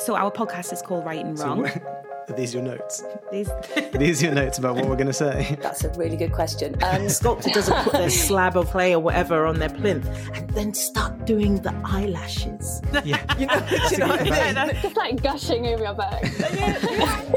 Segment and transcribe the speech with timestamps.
[0.00, 1.66] So our podcast is called Write and Wrong.
[2.28, 3.02] Are these your notes?
[3.30, 5.58] These Are these your notes about what we're going to say?
[5.60, 6.74] That's a really good question.
[6.90, 10.72] Um, sculptor doesn't put their slab of clay or whatever on their plinth and then
[10.72, 12.80] start doing the eyelashes.
[13.04, 13.22] Yeah.
[13.38, 14.82] You know, you know what I mean?
[14.82, 16.22] Just like gushing over your back.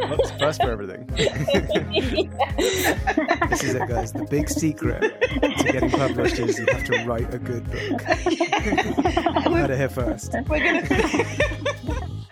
[0.10, 1.06] What's first for everything?
[3.50, 4.14] this is it, guys.
[4.14, 8.02] The big secret to getting published is you have to write a good book.
[8.26, 10.34] you heard it here first.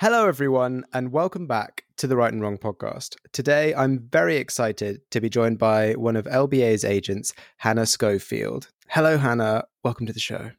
[0.02, 3.18] Hello, everyone, and welcome back to the Write and Wrong podcast.
[3.34, 8.70] Today, I'm very excited to be joined by one of LBA's agents, Hannah Schofield.
[8.90, 9.66] Hello, Hannah.
[9.84, 10.50] Welcome to the show.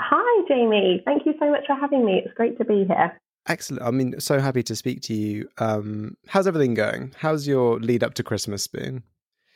[0.00, 1.02] Hi, Jamie.
[1.04, 2.22] Thank you so much for having me.
[2.24, 3.20] It's great to be here.
[3.46, 3.82] Excellent.
[3.82, 5.50] I mean, so happy to speak to you.
[5.58, 7.12] Um, how's everything going?
[7.18, 9.02] How's your lead up to Christmas been?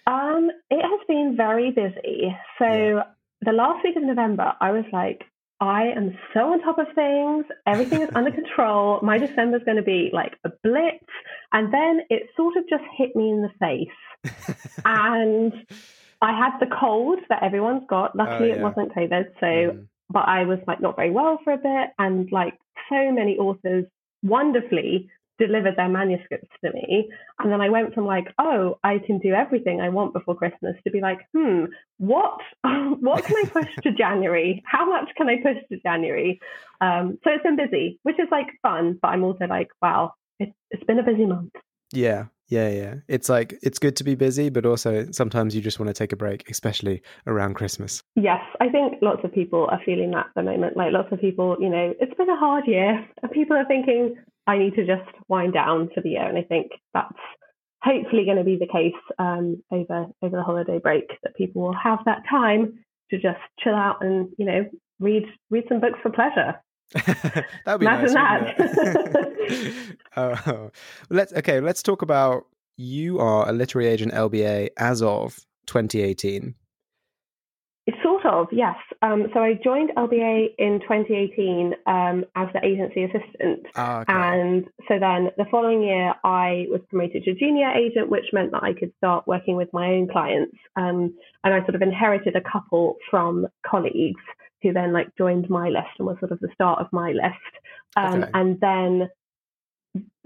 [0.07, 2.37] Um, it has been very busy.
[2.59, 3.05] So Yeah.
[3.41, 5.25] the last week of November, I was like,
[5.61, 7.45] I am so on top of things.
[7.67, 9.01] Everything is under control.
[9.03, 11.05] My December is going to be like a blitz.
[11.53, 14.57] And then it sort of just hit me in the face.
[14.85, 15.53] and
[16.21, 18.17] I had the cold that everyone's got.
[18.17, 19.25] Luckily, Oh, it wasn't COVID.
[19.41, 19.87] So Mm.
[20.11, 22.55] but I was like not very well for a bit, and like
[22.91, 23.85] so many authors
[24.23, 29.19] wonderfully delivered their manuscripts to me, and then I went from like, oh, I can
[29.19, 31.65] do everything I want before Christmas to be like, hmm,
[31.99, 34.63] what, what can I push to January?
[34.67, 36.41] How much can I push to January?
[36.81, 40.53] Um, so it's been busy, which is like fun, but I'm also like, wow, it's
[40.71, 41.53] it's been a busy month.
[41.93, 42.95] Yeah, yeah, yeah.
[43.09, 46.13] It's like it's good to be busy, but also sometimes you just want to take
[46.13, 48.03] a break, especially around Christmas.
[48.17, 50.77] Yes, I think lots of people are feeling that at the moment.
[50.77, 54.17] Like lots of people, you know, it's been a hard year, and people are thinking,
[54.47, 56.29] I need to just wind down for the year.
[56.29, 57.13] And I think that's
[57.83, 61.09] hopefully going to be the case um, over over the holiday break.
[61.23, 62.79] That people will have that time
[63.11, 64.69] to just chill out and you know
[65.01, 66.61] read read some books for pleasure.
[67.65, 68.55] That'd be Imagine nice.
[68.59, 70.71] wouldn't oh,
[71.11, 71.61] let's okay.
[71.61, 76.55] Let's talk about you are a literary agent LBA as of 2018.
[78.03, 78.77] Sort of, yes.
[79.03, 83.67] Um, so I joined LBA in 2018 um, as the agency assistant.
[83.77, 84.13] Ah, okay.
[84.13, 88.63] And so then the following year, I was promoted to junior agent, which meant that
[88.63, 90.57] I could start working with my own clients.
[90.77, 91.15] Um,
[91.45, 94.23] and I sort of inherited a couple from colleagues
[94.63, 97.55] who then like joined my list and was sort of the start of my list.
[97.97, 98.31] Um, Okay.
[98.33, 99.11] And then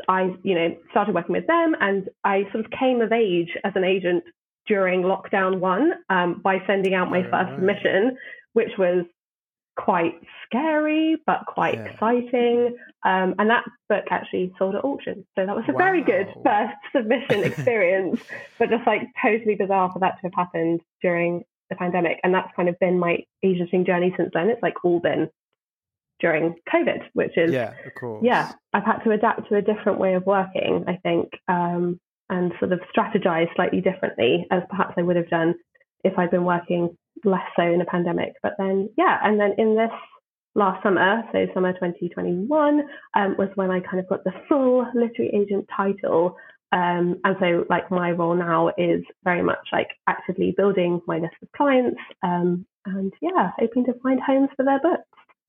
[0.08, 3.72] I, you know, started working with them, and I sort of came of age as
[3.74, 4.22] an agent
[4.68, 7.54] during lockdown one um, by sending out my first right.
[7.56, 8.16] submission,
[8.52, 9.04] which was
[9.76, 10.14] quite
[10.44, 11.84] scary but quite Yeah.
[11.84, 12.76] exciting.
[13.04, 16.74] Um, and that book actually sold at auction, so that was a very good first
[16.94, 18.20] submission experience.
[18.58, 22.50] but just like totally bizarre for that to have happened during the pandemic, and that's
[22.56, 24.48] kind of been my agenting journey since then.
[24.50, 25.28] It's like all been
[26.18, 28.24] during COVID, which is yeah, of course.
[28.24, 32.00] yeah, I've had to adapt to a different way of working, I think, um,
[32.30, 35.54] and sort of strategize slightly differently as perhaps I would have done
[36.04, 38.34] if I'd been working less so in a pandemic.
[38.42, 39.90] But then, yeah, and then in this
[40.54, 42.82] last summer, so summer 2021,
[43.14, 46.36] um, was when I kind of got the full literary agent title.
[46.70, 51.34] Um, and so, like, my role now is very much like actively building my list
[51.42, 55.02] of clients um, and, yeah, hoping to find homes for their books.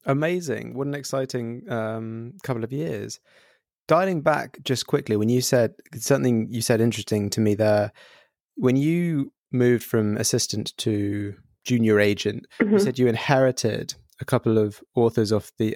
[0.05, 0.75] Amazing.
[0.75, 3.19] What an exciting um, couple of years.
[3.89, 7.91] Dialing back just quickly, when you said something you said interesting to me there,
[8.55, 11.33] when you moved from assistant to
[11.65, 12.81] junior agent, you Mhm.
[12.81, 15.75] said you inherited a couple of authors off the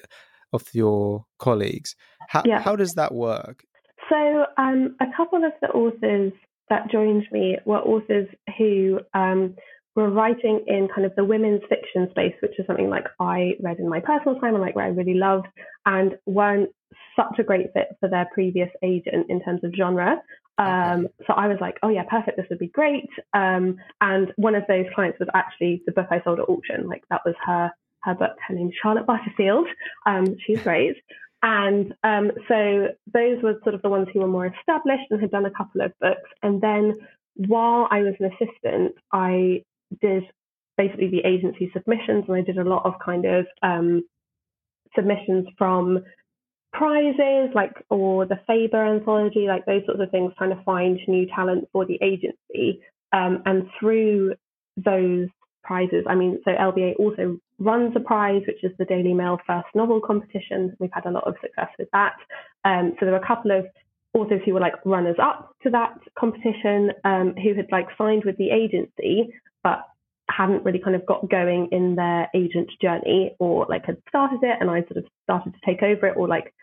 [0.54, 1.96] of your colleagues.
[2.30, 2.60] How Yeah.
[2.60, 3.64] how does that work?
[4.10, 6.34] So, um, a couple of the authors
[6.70, 8.28] that joined me were authors
[8.60, 9.56] who um,
[9.96, 13.80] were writing in kind of the women's fiction space, which is something like I read
[13.80, 15.48] in my personal time and like where I really loved,
[15.88, 16.70] and weren't
[17.16, 20.22] such a great fit for their previous agent in terms of genre.
[20.58, 22.38] Um, So I was like, oh yeah, perfect.
[22.38, 23.10] This would be great.
[23.34, 26.88] Um, and one of those clients was actually the book I sold at auction.
[26.88, 27.72] Like that was her
[28.02, 28.36] her book.
[28.48, 29.68] Her name's Charlotte Butterfield.
[30.06, 30.98] Um, she's great.
[31.42, 35.32] And um, so those were sort of the ones who were more established and had
[35.32, 36.30] done a couple of books.
[36.42, 36.94] And then
[37.36, 39.64] while I was an assistant, I
[40.02, 40.24] did
[40.78, 44.04] basically the agency submissions and I did a lot of kind of um,
[44.96, 46.00] submissions from
[46.74, 51.28] prizes, like or the Faber anthology, like those sorts of things, trying to find new
[51.28, 52.82] talent for the agency.
[53.14, 54.34] Um, and through
[54.76, 55.30] those
[55.64, 59.68] prizes, I mean, so LBA also runs a prize, which is the Daily Mail First
[59.76, 60.76] Novel Competition.
[60.80, 62.16] We've had a lot of success with that.
[62.66, 63.66] Um, so there were a couple of
[64.14, 68.38] authors who were like runners up to that competition um, who had like signed with
[68.38, 69.30] the agency,
[69.64, 69.86] but
[70.30, 74.58] hadn't really kind of got going in their agent journey or like had started it
[74.60, 76.54] and I sort of started to take over it or like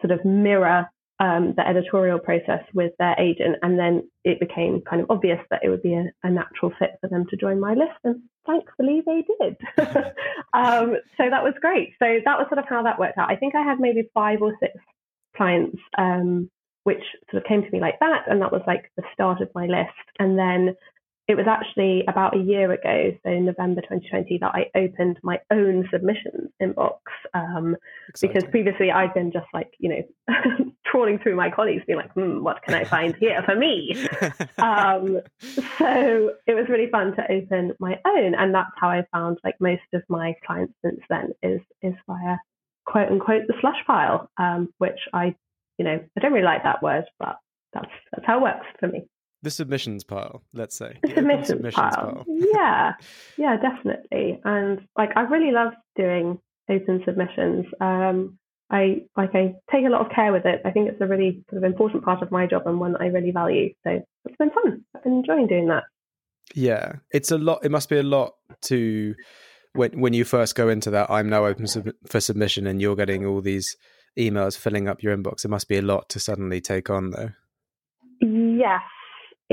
[0.00, 0.88] sort of mirror
[1.22, 3.56] um, the editorial process with their agent.
[3.62, 6.98] And then it became kind of obvious that it would be a, a natural fit
[7.00, 7.98] for them to join my list.
[8.02, 9.56] And thankfully they did.
[10.52, 11.94] um, so that was great.
[12.00, 13.30] So that was sort of how that worked out.
[13.30, 14.74] I think I had maybe five or six
[15.36, 16.50] clients um,
[16.84, 18.24] which sort of came to me like that.
[18.26, 19.90] And that was like the start of my list.
[20.18, 20.74] And then
[21.32, 25.88] it was actually about a year ago, so November 2020, that I opened my own
[25.90, 26.98] submissions inbox.
[27.32, 27.74] Um,
[28.20, 32.44] because previously I'd been just like, you know, trawling through my colleagues, being like, hmm,
[32.44, 33.96] what can I find here for me?
[34.58, 35.20] um,
[35.78, 38.34] so it was really fun to open my own.
[38.34, 42.36] And that's how I found like most of my clients since then is, is via
[42.84, 45.34] quote unquote the slush pile, um, which I,
[45.78, 47.38] you know, I don't really like that word, but
[47.72, 49.06] that's, that's how it works for me.
[49.42, 50.98] The submissions pile, let's say.
[51.02, 52.24] The submissions, submissions pile.
[52.24, 52.24] pile.
[52.28, 52.92] yeah,
[53.36, 54.40] yeah, definitely.
[54.44, 56.38] And like, I really love doing
[56.70, 57.66] open submissions.
[57.80, 58.38] Um,
[58.70, 60.62] I like I take a lot of care with it.
[60.64, 63.02] I think it's a really sort of important part of my job and one that
[63.02, 63.74] I really value.
[63.84, 64.84] So it's been fun.
[64.96, 65.84] I've been enjoying doing that.
[66.54, 67.64] Yeah, it's a lot.
[67.64, 69.14] It must be a lot to
[69.74, 71.10] when when you first go into that.
[71.10, 73.76] I'm now open sub- for submission, and you're getting all these
[74.18, 75.44] emails filling up your inbox.
[75.44, 77.30] It must be a lot to suddenly take on, though.
[78.20, 78.82] Yes,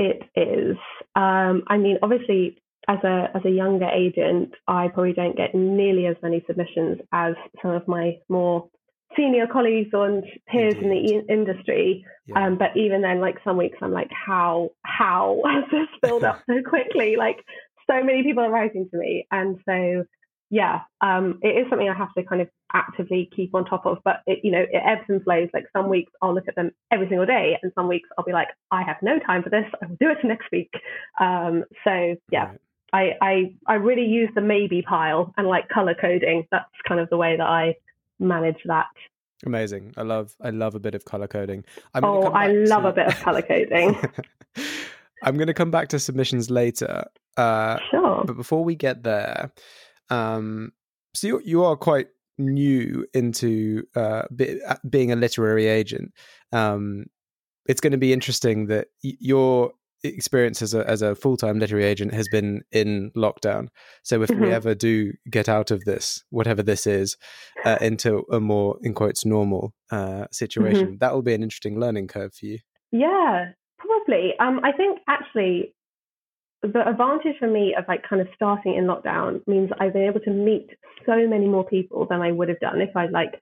[0.00, 0.76] it is.
[1.14, 2.56] Um, I mean, obviously,
[2.88, 7.34] as a as a younger agent, I probably don't get nearly as many submissions as
[7.60, 8.68] some of my more
[9.16, 10.82] senior colleagues and peers Indeed.
[10.82, 12.06] in the e- industry.
[12.26, 12.46] Yeah.
[12.46, 16.42] Um, but even then, like some weeks, I'm like, how how has this filled up
[16.50, 17.16] so quickly?
[17.16, 17.44] Like
[17.88, 20.04] so many people are writing to me, and so
[20.50, 23.98] yeah, um, it is something I have to kind of actively keep on top of.
[24.04, 25.48] But it, you know, it ebbs and flows.
[25.54, 28.32] Like some weeks I'll look at them every single day, and some weeks I'll be
[28.32, 29.64] like, I have no time for this.
[29.80, 30.72] I will do it next week.
[31.20, 32.52] Um, so yeah.
[32.92, 36.48] I, I I really use the maybe pile and like color coding.
[36.50, 37.76] That's kind of the way that I
[38.18, 38.86] manage that.
[39.46, 39.94] Amazing.
[39.96, 41.64] I love I love a bit of color coding.
[41.94, 42.88] I'm oh, I love to...
[42.88, 43.96] a bit of color coding.
[45.22, 47.04] I'm going to come back to submissions later.
[47.36, 48.24] Uh, sure.
[48.24, 49.52] But before we get there,
[50.10, 50.72] um,
[51.14, 52.08] so you, you are quite
[52.38, 56.12] new into uh, be, uh, being a literary agent.
[56.52, 57.06] Um,
[57.66, 59.72] it's going to be interesting that y- your
[60.02, 63.68] experience as a as a full time literary agent has been in lockdown.
[64.02, 64.44] So if mm-hmm.
[64.44, 67.16] we ever do get out of this, whatever this is,
[67.64, 70.98] uh, into a more in quotes normal uh, situation, mm-hmm.
[71.00, 72.58] that will be an interesting learning curve for you.
[72.92, 74.32] Yeah, probably.
[74.40, 75.74] Um, I think actually
[76.62, 80.20] the advantage for me of like kind of starting in lockdown means I've been able
[80.20, 80.68] to meet
[81.06, 83.40] so many more people than I would have done if I'd like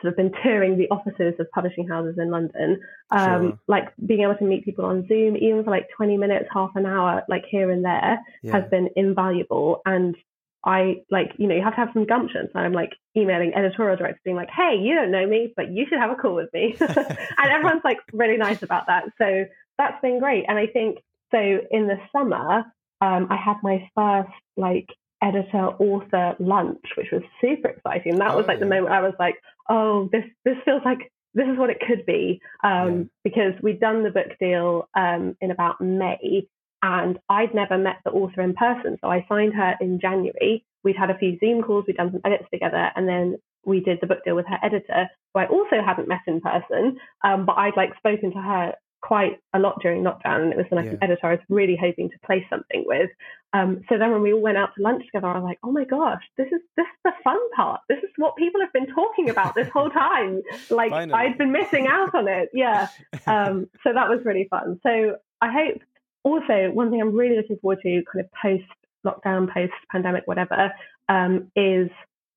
[0.00, 2.80] sort of been touring the offices of publishing houses in London.
[3.10, 3.58] Um, sure.
[3.68, 6.86] Like being able to meet people on Zoom, even for like 20 minutes, half an
[6.86, 8.52] hour, like here and there, yeah.
[8.52, 9.82] has been invaluable.
[9.84, 10.16] And
[10.64, 12.48] I like, you know, you have to have some gumption.
[12.52, 15.84] So I'm like emailing editorial directors being like, hey, you don't know me, but you
[15.88, 16.76] should have a call with me.
[16.80, 19.04] and everyone's like really nice about that.
[19.18, 19.44] So
[19.76, 20.44] that's been great.
[20.48, 20.98] And I think
[21.34, 22.64] so in the summer,
[23.00, 24.86] um, I had my first like
[25.22, 28.18] editor author lunch, which was super exciting.
[28.18, 28.64] That oh, was like yeah.
[28.64, 29.36] the moment I was like,
[29.68, 32.40] oh, this this feels like this is what it could be.
[32.62, 33.04] Um, yeah.
[33.24, 36.46] Because we'd done the book deal um, in about May,
[36.82, 38.96] and I'd never met the author in person.
[39.00, 40.64] So I signed her in January.
[40.84, 43.98] We'd had a few Zoom calls, we'd done some edits together, and then we did
[44.00, 47.56] the book deal with her editor, who I also hadn't met in person, um, but
[47.56, 48.74] I'd like spoken to her
[49.04, 50.92] quite a lot during lockdown, and it was like yeah.
[50.92, 53.10] an editor I was really hoping to play something with.
[53.52, 55.70] Um, so then when we all went out to lunch together, I was like, oh
[55.70, 57.82] my gosh, this is this is the fun part.
[57.90, 60.40] This is what people have been talking about this whole time.
[60.70, 61.12] Like Finally.
[61.12, 62.48] I'd been missing out on it.
[62.54, 62.88] Yeah.
[63.26, 64.80] Um, so that was really fun.
[64.82, 65.80] So I hope
[66.22, 68.70] also one thing I'm really looking forward to, kind of post
[69.06, 70.72] lockdown, post pandemic, whatever,
[71.08, 71.90] um, is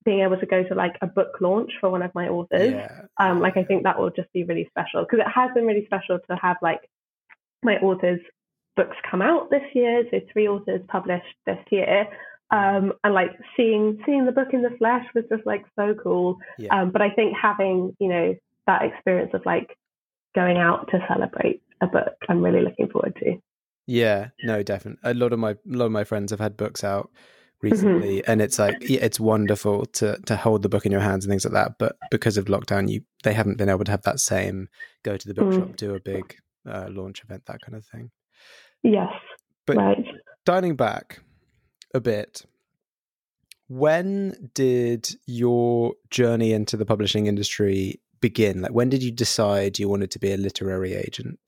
[0.08, 2.72] being able to go to like a book launch for one of my authors.
[2.72, 3.02] Yeah.
[3.20, 5.86] Um, like I think that will just be really special because it has been really
[5.86, 6.80] special to have like
[7.62, 8.22] my authors'
[8.78, 10.06] books come out this year.
[10.10, 12.08] So three authors published this year.
[12.52, 16.38] Um, and like seeing seeing the book in the flesh was just like so cool.
[16.58, 16.74] Yeah.
[16.74, 18.36] Um, but I think having you know
[18.66, 19.76] that experience of like
[20.34, 23.36] going out to celebrate a book, I'm really looking forward to.
[23.88, 25.02] Yeah, no, definitely.
[25.04, 27.12] A lot of my a lot of my friends have had books out
[27.62, 31.26] recently and it's like yeah, it's wonderful to to hold the book in your hands
[31.26, 34.04] and things like that but because of lockdown you they haven't been able to have
[34.04, 34.70] that same
[35.04, 35.76] go to the bookshop Mm.
[35.76, 36.36] do a big
[36.70, 38.12] uh, launch event that kind of thing
[38.84, 39.10] Yes.
[39.66, 40.06] But- right.
[40.46, 41.20] dialing back
[41.96, 42.44] a bit
[43.68, 49.90] when did your journey into the publishing industry begin like when did you decide you
[49.90, 51.40] wanted to be a literary agent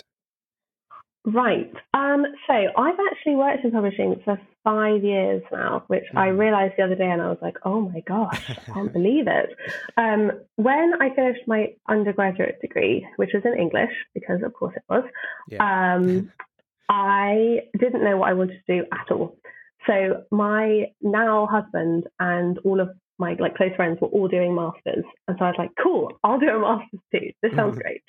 [1.26, 1.72] Right.
[2.00, 6.40] Um, so I've actually worked in publishing for five years now, which I Mhm.
[6.40, 9.50] realized the other day and I was like, oh my gosh, I can't believe it.
[9.98, 14.84] Um, when I finished my undergraduate degree, which was in English, because of course it
[14.88, 15.04] was,
[15.50, 16.32] yeah um,
[16.90, 19.38] I didn't know what I wanted to do at all.
[19.86, 22.90] So my now husband and all of
[23.20, 26.40] my like close friends were all doing masters, and so I was like, "Cool, I'll
[26.40, 27.32] do a masters too.
[27.42, 27.82] This sounds Mhm.
[27.82, 28.04] great."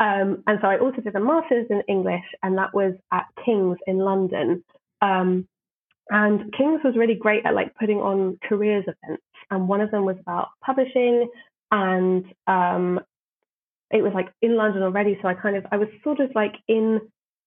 [0.00, 3.78] Um, and so I also did a masters in English, and that was at King's
[3.86, 4.64] in London.
[5.02, 5.46] Um,
[6.10, 10.04] and King's was really great at like putting on careers events, and one of them
[10.04, 11.28] was about publishing,
[11.70, 13.00] and um,
[13.90, 15.18] it was like in London already.
[15.20, 17.00] So I kind of I was sort of like in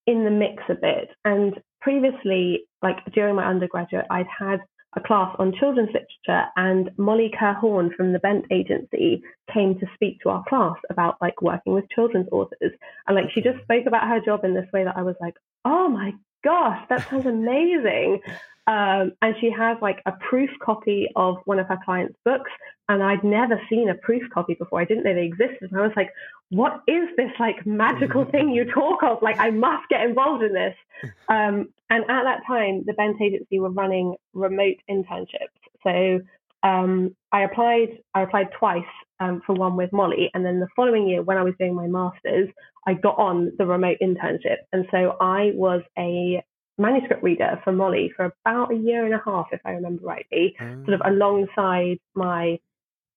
[0.06, 1.10] in the mix a bit.
[1.26, 4.62] And previously, like during my undergraduate, I'd had
[4.96, 9.22] a class on children's literature, and Molly Ker Hawn from the Bent Agency
[9.54, 12.72] came to speak to our class about like working with children's authors.
[13.06, 15.36] And like she just spoke about her job in this way that I was like,
[15.66, 16.14] oh my
[16.44, 18.22] gosh, that sounds amazing.
[18.68, 22.52] Um, and she has like a proof copy of one of her clients' books,
[22.90, 24.82] and I'd never seen a proof copy before.
[24.82, 25.72] I didn't know they existed.
[25.72, 26.12] And I was like,
[26.50, 29.22] what is this like magical thing you talk of?
[29.22, 30.76] Like, I must get involved in this.
[31.30, 35.54] Um, and at that time, the Bent Agency were running remote internships.
[35.84, 36.20] So
[36.64, 38.00] um, I applied.
[38.16, 38.82] I applied twice
[39.20, 41.86] um, for one with Molly, and then the following year, when I was doing my
[41.86, 42.50] masters,
[42.88, 46.44] I got on the remote internship, and so I was a
[46.80, 50.56] manuscript reader for Molly for about a year and a half, if I remember rightly,
[50.60, 51.10] sort of Ah.
[51.10, 52.60] alongside my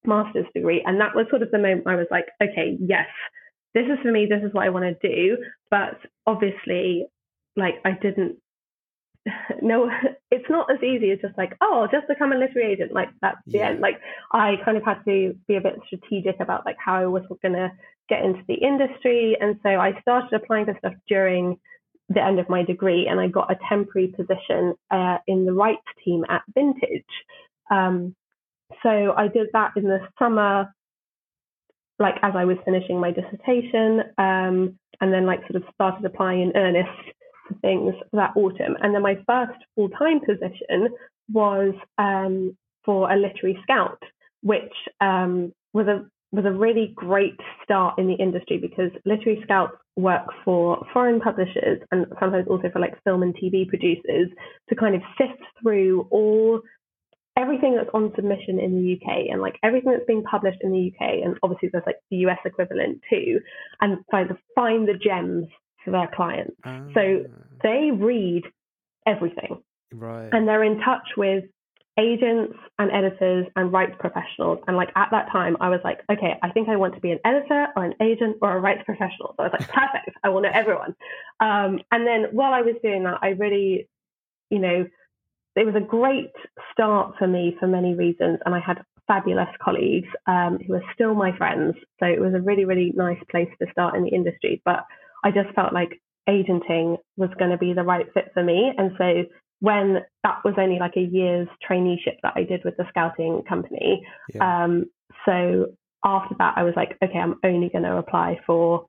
[0.05, 0.83] master's degree.
[0.87, 3.07] And that was sort of the moment I was like, okay, yes,
[3.75, 5.37] this is for me, this is what I want to do.
[5.71, 7.07] But obviously,
[7.57, 8.37] like, I didn't.
[9.63, 9.91] No,
[10.31, 12.93] it's not as easy as just like, oh, just become a literary agent.
[12.93, 13.81] Like that's the end.
[13.81, 14.01] Like
[14.33, 17.53] I kind of had to be a bit strategic about like how I was going
[17.53, 17.71] to
[18.09, 21.59] get into the industry, and so I started applying for stuff during
[22.11, 25.87] the end of my degree, and I got a temporary position uh, in the rights
[26.05, 27.05] team at Vintage.
[27.71, 28.17] Um,
[28.83, 30.73] so I did that in the summer,
[31.99, 36.43] like as I was finishing my dissertation, um, and then like sort of started applying
[36.43, 36.89] in earnest
[37.49, 38.77] for things that autumn.
[38.81, 40.89] And then my first full time position
[41.33, 44.03] was um, for a literary scout,
[44.43, 49.75] which um, was a was a really great start in the industry because literary scouts
[49.97, 54.29] work for foreign publishers and sometimes also for like film and TV producers
[54.69, 56.61] to kind of sift through all
[57.37, 60.93] everything that's on submission in the UK and like everything that's being published in the
[60.93, 63.41] UK and obviously there's like the US equivalent too
[63.81, 65.47] and try to find the gems
[65.85, 66.57] for their clients.
[66.65, 67.29] So Ah,
[67.63, 68.43] they read
[69.07, 70.29] everything right.
[70.33, 71.45] and they're in touch with
[71.99, 74.59] agents and editors and rights professionals.
[74.67, 77.11] And like at that time, I was like, okay, I think I want to be
[77.11, 79.35] an editor or an agent or a rights professional.
[79.37, 80.95] So I was like, perfect, I will know everyone.
[81.41, 83.89] Um, and then while I was doing that, I really,
[84.51, 84.87] you know,
[85.57, 86.33] it was a great
[86.73, 88.39] start for me for many reasons.
[88.45, 91.75] And I had fabulous colleagues um, who are still my friends.
[91.99, 94.63] So it was a really, really nice place to start in the industry.
[94.65, 94.85] But
[95.25, 98.73] I just felt like agenting was going to be the right fit for me.
[98.77, 99.25] And so
[99.61, 104.07] when that was only like a year's traineeship that I did with the scouting company.
[104.33, 104.65] Yeah.
[104.65, 104.85] Um,
[105.27, 105.67] so
[106.05, 108.87] after that, I was like, okay, I'm only going to apply for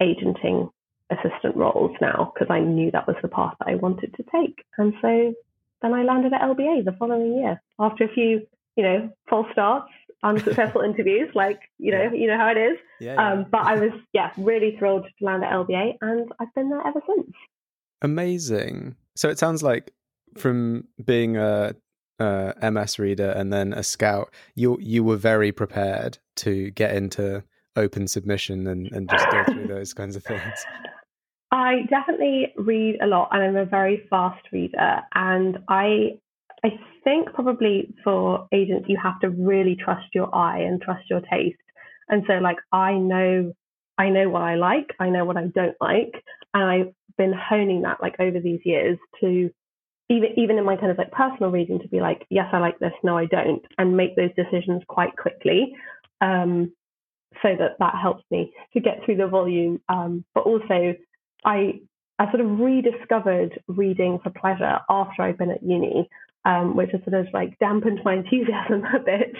[0.00, 0.70] agenting
[1.10, 4.64] assistant roles now because I knew that was the path that I wanted to take.
[4.78, 5.34] And so
[5.82, 8.46] then I landed at LBA the following year after a few,
[8.76, 9.90] you know, false starts,
[10.22, 12.78] unsuccessful interviews, like, you know, you know how it is.
[13.00, 13.32] yeah, yeah.
[13.32, 16.86] Um, but I was, yeah, really thrilled to land at LBA and I've been there
[16.86, 17.32] ever since.
[18.02, 18.96] Amazing.
[19.16, 19.92] So it sounds like
[20.36, 21.74] from being a,
[22.18, 27.44] a MS reader and then a scout, you you were very prepared to get into
[27.76, 30.64] open submission and, and just go through those kinds of things.
[31.52, 35.02] I definitely read a lot and I'm a very fast reader.
[35.14, 36.18] And I
[36.64, 36.70] I
[37.04, 41.58] think probably for agents you have to really trust your eye and trust your taste.
[42.08, 43.52] And so like I know
[43.98, 46.14] I know what I like, I know what I don't like.
[46.54, 49.50] And I've been honing that like over these years to
[50.08, 52.78] even even in my kind of like personal reading to be like, yes, I like
[52.78, 55.74] this, no, I don't, and make those decisions quite quickly.
[56.22, 56.72] Um,
[57.42, 59.80] so that that helps me to get through the volume.
[59.90, 60.94] Um, but also
[61.44, 61.80] I
[62.18, 66.08] I sort of rediscovered reading for pleasure after I'd been at uni.
[66.44, 69.36] um, which has sort of like dampened my enthusiasm a bit.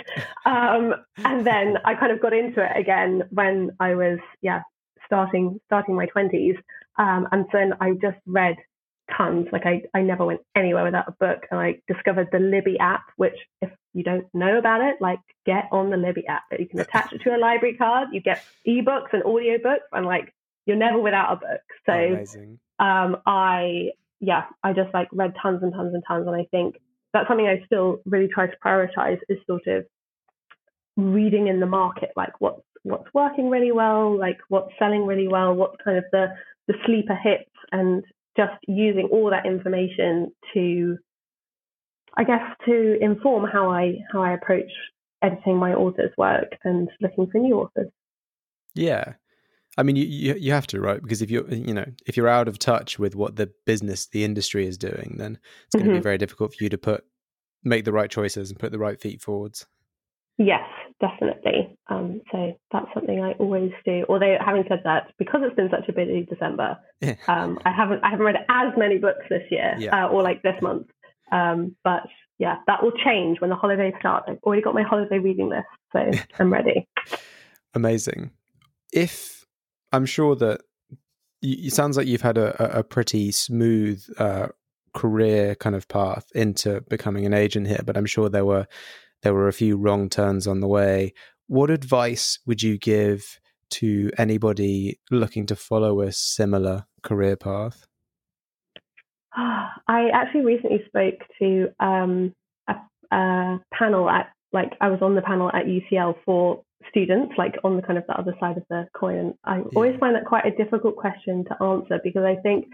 [0.46, 4.62] Um, and then I kind of got into it again when I was, yeah,
[5.06, 6.56] starting starting my twenties.
[6.98, 8.56] Um, and then I just read
[9.16, 9.48] tons.
[9.50, 11.46] Like I, I never went anywhere without a book.
[11.50, 15.68] And I discovered the Libby app, which if you don't know about it, like get
[15.72, 16.44] on the Libby app.
[16.56, 18.08] You can attach it to a library card.
[18.12, 20.32] You get ebooks and audiobooks, and like
[20.66, 21.60] you're never without a book.
[21.86, 22.58] So Amazing.
[22.78, 23.90] um, I
[24.20, 26.76] yeah, I just like read tons and tons and tons, and I think
[27.12, 29.84] that's something I still really try to prioritize is sort of
[30.96, 35.54] reading in the market, like what's what's working really well, like what's selling really well,
[35.54, 36.26] what's kind of the
[36.68, 38.04] the sleeper hits, and
[38.36, 40.98] just using all that information to,
[42.16, 44.70] I guess, to inform how I how I approach
[45.22, 47.90] editing my author's work and looking for new authors.
[48.74, 49.14] Yeah.
[49.78, 51.00] I mean, you, you you have to, right?
[51.02, 54.22] Because if you're, you know, if you're out of touch with what the business, the
[54.24, 55.96] industry is doing, then it's going to Mhm.
[55.98, 57.04] be very difficult for you to put,
[57.64, 59.66] make the right choices and put the right feet forwards.
[60.38, 60.66] Yes,
[61.00, 61.76] definitely.
[61.88, 64.04] Um, so that's something I always do.
[64.08, 67.14] Although having said that, because it's been such a busy December, Yeah.
[67.28, 70.06] um, I haven't I haven't read as many books this year Yeah.
[70.06, 70.88] uh, or like this month.
[71.30, 72.02] Um, but
[72.38, 74.24] yeah, that will change when the holidays start.
[74.26, 76.86] I've already got my holiday reading list, so I'm ready.
[77.74, 78.30] Amazing.
[78.92, 79.41] If
[79.92, 80.60] I'm sure that
[81.42, 84.48] it sounds like you've had a, a- a pretty smooth uh,
[84.94, 88.66] career kind of path into becoming an agent here, but I'm sure there were
[89.22, 91.14] there were a few wrong turns on the way.
[91.46, 93.38] What advice would you give
[93.70, 97.86] to anybody looking to follow a similar career path?
[99.36, 102.34] I actually recently spoke to um,
[102.68, 102.74] a,
[103.14, 107.76] a panel at like I was on the panel at UCL for students, like on
[107.76, 109.34] the kind of the other side of the coin.
[109.44, 112.66] I always find that quite a difficult question to answer because I think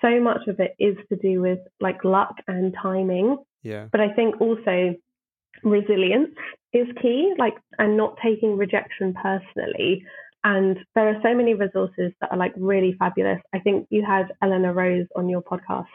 [0.00, 3.36] so much of it is to do with like luck and timing.
[3.62, 3.86] Yeah.
[3.92, 4.94] But I think also
[5.62, 6.34] resilience
[6.72, 10.04] is key, like, and not taking rejection personally.
[10.42, 13.40] And there are so many resources that are like really fabulous.
[13.54, 15.86] I think you had Eleanor Rose on your podcast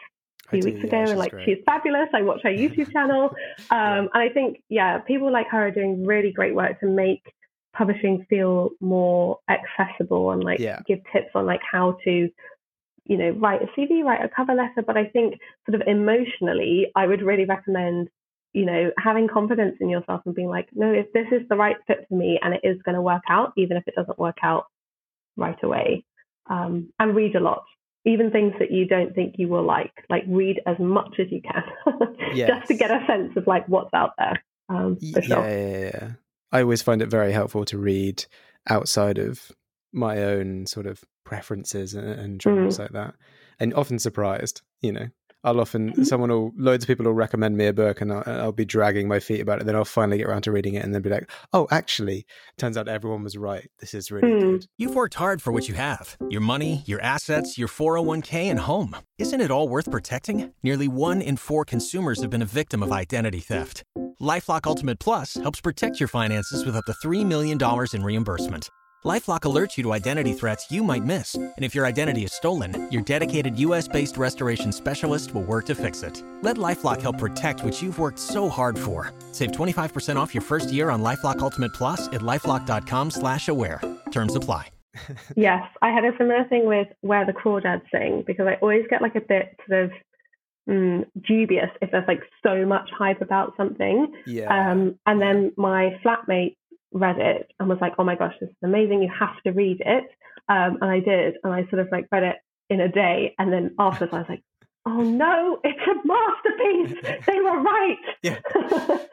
[0.46, 1.46] a few do, weeks yeah, ago, and like great.
[1.46, 2.08] she's fabulous.
[2.14, 3.30] I watch her YouTube channel,
[3.70, 7.22] um, and I think yeah, people like her are doing really great work to make
[7.76, 10.80] publishing feel more accessible and like Yeah.
[10.86, 12.30] give tips on like how to
[13.04, 16.90] you know write a cv write a cover letter but i think sort of emotionally
[16.96, 18.08] i would really recommend
[18.52, 21.76] you know having confidence in yourself and being like no if this is the right
[21.86, 24.38] fit for me and it is going to work out even if it doesn't work
[24.42, 24.66] out
[25.36, 26.04] right away
[26.48, 27.64] um, and read a lot
[28.04, 31.40] even things that you don't think you will like like read as much as you
[31.42, 31.64] can
[32.34, 35.78] just to get a sense of like what's out there um, Y- for sure Yeah,
[35.78, 36.08] yeah, yeah.
[36.52, 38.24] I always find it very helpful to read
[38.68, 39.50] outside of
[39.92, 42.80] my own sort of preferences and, and genres mm.
[42.80, 43.14] like that,
[43.58, 44.62] and often surprised.
[44.80, 45.08] You know,
[45.46, 48.52] I'll often someone will loads of people will recommend me a book, and I'll, I'll
[48.52, 49.64] be dragging my feet about it.
[49.64, 52.26] Then I'll finally get around to reading it, and then be like, "Oh, actually,
[52.58, 53.70] turns out everyone was right.
[53.78, 54.38] This is really Hmm.
[54.40, 58.58] good." You've worked hard for what you have your money, your assets, your 401k, and
[58.60, 58.96] home.
[59.18, 60.52] Isn't it all worth protecting?
[60.62, 63.84] Nearly one in four consumers have been a victim of identity theft.
[64.20, 67.58] Lifelock Ultimate Plus helps protect your finances with up to $3 million
[67.92, 68.68] in reimbursement.
[69.04, 71.34] Lifelock alerts you to identity threats you might miss.
[71.34, 75.74] And if your identity is stolen, your dedicated US based restoration specialist will work to
[75.74, 76.22] fix it.
[76.42, 79.12] Let Lifelock help protect what you've worked so hard for.
[79.32, 83.80] Save 25% off your first year on Lifelock Ultimate Plus at lifelock.com slash aware.
[84.10, 84.68] Terms apply.
[85.36, 89.02] Yes, I had a similar thing with Where the Crawdads Sing because I always get
[89.02, 89.90] like a bit sort of
[90.66, 94.10] mm, dubious if there's like so much hype about something.
[94.26, 96.56] Yeah, Um, and then my flatmate
[96.92, 99.02] read it and was like, "Oh my gosh, this is amazing!
[99.02, 100.04] You have to read it."
[100.48, 102.36] Um, and I did, and I sort of like read it
[102.70, 104.42] in a day, and then afterwards I was like,
[104.86, 107.24] "Oh no, it's a masterpiece!
[107.26, 108.38] They were right." Yeah.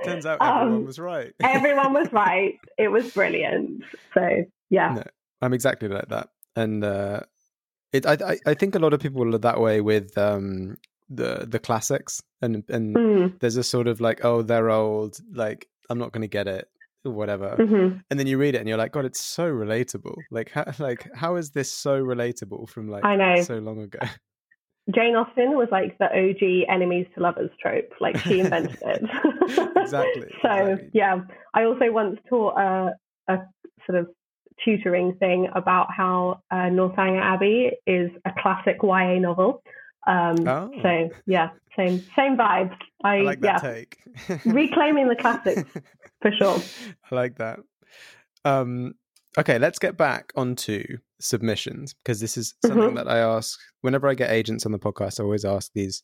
[0.04, 1.34] turns out everyone Um, was right.
[1.44, 2.56] Everyone was right.
[2.78, 3.84] It was brilliant.
[4.14, 4.96] So yeah.
[4.96, 5.04] No,
[5.42, 7.22] I'm exactly like that, and uh,
[7.92, 8.06] it.
[8.06, 10.78] I, I think a lot of people are that way with um
[11.10, 15.68] the the classics, and and Mm, there's a sort of like, oh, they're old, like
[15.90, 16.70] I'm not going to get it,
[17.12, 17.56] whatever.
[17.60, 18.02] mhm.
[18.10, 20.16] And then you read it, and you're like, God, it's so relatable.
[20.32, 23.42] Like, how, like how is this so relatable from like I know.
[23.42, 24.00] so long ago?
[24.94, 27.90] Jane Austen was like the OG enemies to lovers trope.
[28.02, 29.04] Like she invented it.
[29.78, 30.90] Exactly, so exactly.
[30.94, 31.22] yeah,
[31.54, 32.94] I also once taught a,
[33.30, 33.38] a
[33.88, 34.10] sort of
[34.64, 39.64] tutoring thing about how uh, Northanger Abbey is a classic YA novel.
[40.08, 40.72] Um, Oh.
[40.82, 42.76] So yeah, same same vibes.
[43.04, 43.98] I, I like yeah, that take.
[44.46, 45.70] reclaiming the classics
[46.22, 46.60] for sure.
[47.12, 47.60] I like that.
[48.46, 48.96] Um,
[49.36, 50.84] Okay, let's get back onto
[51.20, 52.96] submissions because this is something Mhm.
[52.98, 55.20] that I ask whenever I get agents on the podcast.
[55.20, 56.04] I always ask these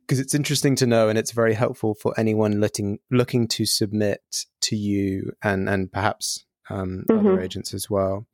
[0.00, 4.22] because it's interesting to know and it's very helpful for anyone looking looking to submit
[4.62, 7.42] to you and and perhaps um, other Mhm.
[7.44, 8.26] agents as well.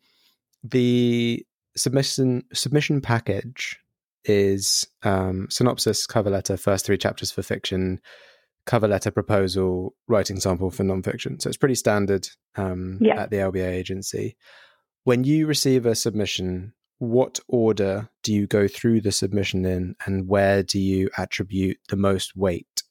[0.62, 1.44] The
[1.76, 3.80] submission submission package
[4.24, 8.00] is um, synopsis, cover letter, first three chapters for fiction,
[8.66, 11.40] cover letter proposal, writing sample for nonfiction.
[11.42, 13.20] So it's pretty standard um, Yeah.
[13.20, 14.36] at the LBA agency.
[15.04, 20.28] When you receive a submission, what order do you go through the submission in, and
[20.28, 22.82] where do you attribute the most weight?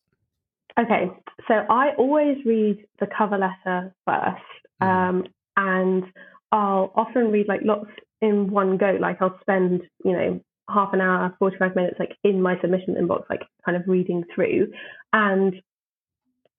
[0.77, 1.09] Okay,
[1.47, 4.41] so I always read the cover letter first,
[4.81, 4.87] Mhm.
[4.87, 6.03] um, and
[6.51, 7.89] I'll often read like lots
[8.21, 8.97] in one go.
[8.99, 10.41] Like I'll spend, you know,
[10.73, 14.71] half an hour, 45 minutes, like in my submission inbox, like kind of reading through.
[15.13, 15.61] And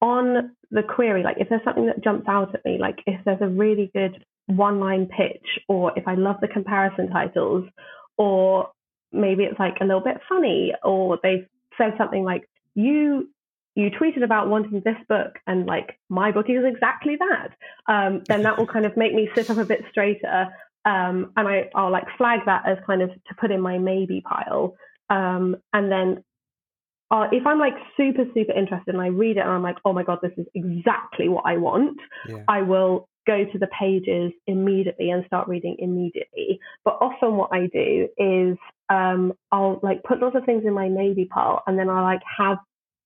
[0.01, 3.40] on the query, like if there's something that jumps out at me, like if there's
[3.40, 7.68] a really good one line pitch, or if I love the comparison titles,
[8.16, 8.70] or
[9.12, 11.46] maybe it's like a little bit funny, or they've
[11.79, 13.29] said something like, you
[13.75, 17.48] you tweeted about wanting this book and like my book is exactly that
[17.87, 20.48] um, then that will kind of make me sit up a bit straighter
[20.85, 24.21] um, and I, i'll like flag that as kind of to put in my maybe
[24.21, 24.75] pile
[25.11, 26.25] um, and then
[27.11, 29.92] uh, if i'm like super super interested and i read it and i'm like oh
[29.92, 32.45] my god this is exactly what i want Yeah.
[32.49, 36.59] I will go to the pages immediately and start reading immediately.
[36.85, 40.88] But often what I do is um, I'll like put lots of things in my
[40.88, 42.59] maybe pile and then I like have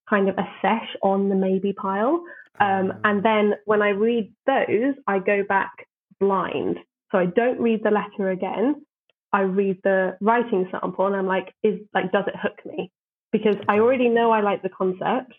[0.09, 2.25] kind of a sesh on the maybe pile.
[2.59, 5.87] Um, and then when I read those, I go back
[6.19, 6.79] blind.
[7.13, 8.85] So I don't read the letter again.
[9.33, 12.91] I read the writing sample and I'm like, is like, does it hook me?
[13.33, 15.33] Because I already know I like the concept.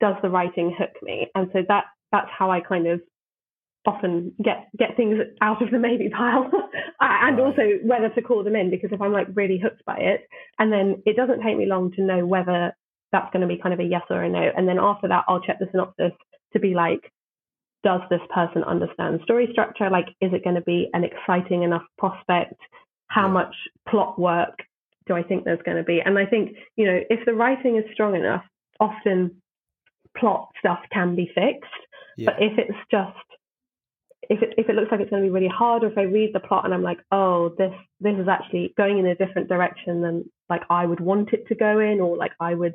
[0.00, 1.28] Does the writing hook me?
[1.34, 3.00] And so that that's how I kind of
[3.84, 6.50] often get get things out of the maybe pile
[7.00, 10.28] and also whether to call them in because if I'm like really hooked by it
[10.58, 12.76] and then it doesn't take me long to know whether
[13.10, 15.24] that's going to be kind of a yes or a no and then after that
[15.26, 16.12] I'll check the synopsis
[16.52, 17.12] to be like
[17.82, 21.82] does this person understand story structure like is it going to be an exciting enough
[21.98, 22.54] prospect
[23.08, 23.32] how Yeah.
[23.32, 23.54] much
[23.88, 24.58] plot work
[25.06, 27.76] do I think there's going to be and I think you know if the writing
[27.76, 28.44] is strong enough
[28.80, 29.42] often
[30.16, 31.70] plot stuff can be fixed
[32.16, 32.30] Yeah.
[32.30, 33.18] but if it's just
[34.30, 36.02] if it if it looks like it's going to be really hard, or if I
[36.02, 39.48] read the plot and I'm like, oh, this this is actually going in a different
[39.48, 42.74] direction than like I would want it to go in, or like I would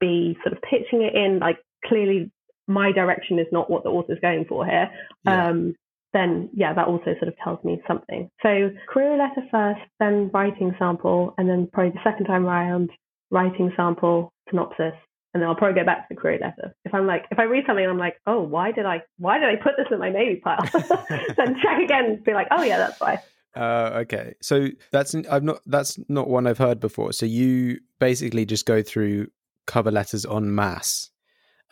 [0.00, 2.30] be sort of pitching it in, like clearly
[2.68, 4.90] my direction is not what the author's going for here.
[5.24, 5.48] Yeah.
[5.48, 5.74] Um,
[6.14, 8.30] then yeah, that also sort of tells me something.
[8.42, 12.90] So query letter first, then writing sample, and then probably the second time around,
[13.30, 14.94] writing sample, synopsis,
[15.34, 16.74] and then I'll probably go back to the query letter.
[16.84, 19.38] If I'm like, if I read something and I'm like, oh, why did I, why
[19.38, 20.58] did I put this in my maybe pile?
[20.72, 23.22] then check again and be like, oh yeah, that's why.
[23.54, 27.12] Uh, okay, so that's I've not that's not one I've heard before.
[27.12, 29.28] So you basically just go through
[29.66, 31.10] cover letters en masse,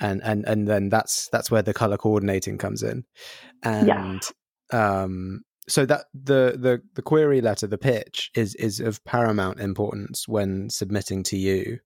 [0.00, 3.04] and and and then that's that's where the color coordinating comes in,
[3.62, 4.22] and
[4.72, 10.28] um, so that the the the query letter, the pitch is is of paramount importance
[10.28, 11.78] when submitting to you.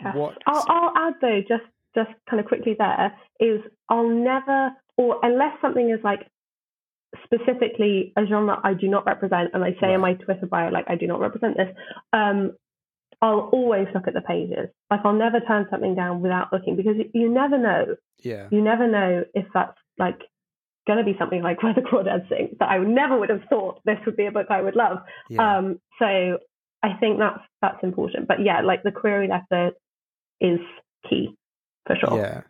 [0.00, 0.16] Yeah.
[0.16, 0.38] What?
[0.46, 5.60] I'll, I'll add though, just just kind of quickly there is I'll never, or unless
[5.60, 6.20] something is like
[7.24, 10.86] specifically a genre I do not represent, and I say in my Twitter bio like
[10.88, 11.68] I do not represent this,
[12.12, 12.52] um,
[13.22, 14.68] I'll always look at the pages.
[14.90, 17.96] Like I'll never turn something down without looking because you never know.
[18.22, 20.18] yeah, You never know if that's like
[20.86, 23.80] going to be something like Where the Crawdads Sing that I never would have thought
[23.84, 24.98] this would be a book I would love.
[25.30, 25.58] yeah.
[25.58, 26.38] Um, so
[26.82, 28.26] I think that's that's important.
[28.26, 29.70] But yeah, like the query letter
[30.40, 30.58] is
[31.08, 31.34] key
[31.86, 32.18] for sure.
[32.18, 32.42] Yeah.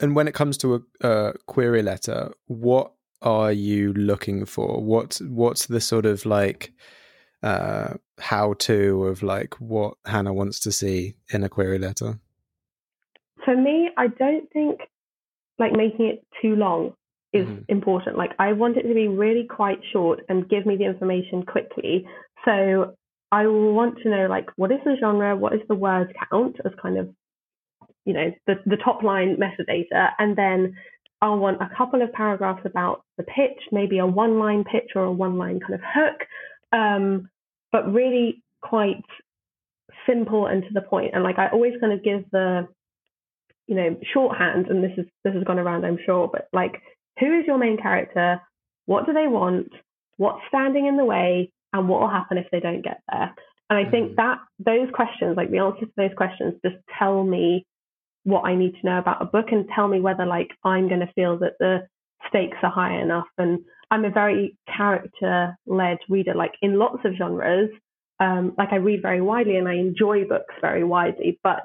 [0.00, 4.80] And when it comes to a, a query letter, what are you looking for?
[4.82, 6.72] What's what's the sort of like
[7.44, 12.18] uh how to of like what Hannah wants to see in a query letter?
[13.44, 14.80] For me, I don't think
[15.58, 16.94] like making it too long
[17.32, 17.64] is Mhm.
[17.68, 18.16] important.
[18.16, 22.06] Like I want it to be really quite short and give me the information quickly.
[22.44, 22.94] So
[23.32, 26.72] I want to know like what is the genre, what is the word count as
[26.80, 27.06] kind of
[28.06, 30.76] you know the the top line metadata, and then
[31.20, 35.04] I'll want a couple of paragraphs about the pitch, maybe a one line pitch or
[35.04, 36.18] a one line kind of hook,
[36.72, 37.30] um,
[37.74, 39.02] but really quite
[40.06, 41.10] simple and to the point.
[41.12, 42.68] And like I always kind of give the
[43.66, 46.80] you know shorthand, and this is this has gone around I'm sure, but like
[47.18, 48.40] who is your main character?
[48.86, 49.72] What do they want?
[50.18, 51.50] What's standing in the way?
[51.72, 53.34] And what will happen if they don't get there?
[53.68, 54.16] And I think Mhm.
[54.16, 57.66] that those questions, like the answers to those questions, just tell me
[58.22, 61.00] what I need to know about a book and tell me whether like I'm going
[61.00, 61.88] to feel that the
[62.28, 67.14] stakes are high enough and I'm a very character led reader, like in lots of
[67.16, 67.70] genres.
[68.20, 71.64] Um, like I read very widely and I enjoy books very widely, but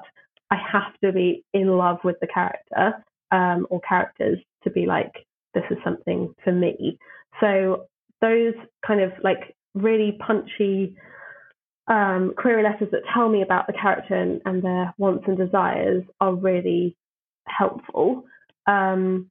[0.50, 5.12] I have to be in love with the character um, or characters to be like,
[5.54, 6.98] this is something for me.
[7.40, 7.86] So
[8.20, 8.54] those
[8.86, 10.96] kind of like really punchy
[11.86, 16.04] um, query letters that tell me about the character and, and their wants and desires
[16.20, 16.96] are really
[17.46, 18.24] helpful.
[18.66, 19.30] Um,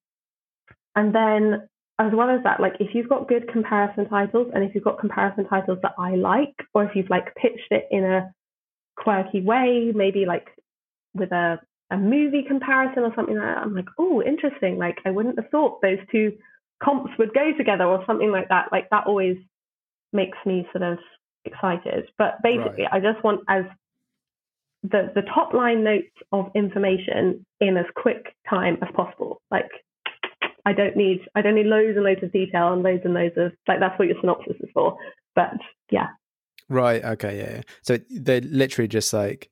[0.96, 1.70] and then
[2.00, 5.00] as well as that, like if you've got good comparison titles and if you've got
[5.00, 8.32] comparison titles that I like, or if you've like pitched it in a
[8.96, 10.48] quirky way, maybe like
[11.14, 11.60] with a,
[11.92, 14.78] a movie comparison or something like that, I'm like, oh, interesting.
[14.78, 16.38] Like I wouldn't have thought those two
[16.82, 18.70] comps would go together or something like that.
[18.72, 19.38] Like that always
[20.14, 21.00] makes me sort of
[21.44, 22.10] excited.
[22.18, 22.94] But basically, right.
[22.94, 23.66] I just want as
[24.84, 29.42] the the top line notes of information in as quick time as possible.
[29.52, 29.70] Like
[30.66, 33.36] I don't need I don't need loads and loads of detail and loads and loads
[33.38, 34.98] of like that's what your synopsis is for.
[35.36, 35.52] But
[35.92, 36.08] yeah.
[36.68, 37.04] Right.
[37.04, 37.38] Okay.
[37.38, 37.52] Yeah.
[37.58, 37.62] yeah.
[37.82, 39.50] So they literally just like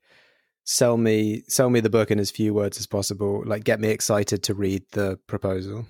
[0.64, 3.44] sell me sell me the book in as few words as possible.
[3.46, 5.86] Like get me excited to read the proposal.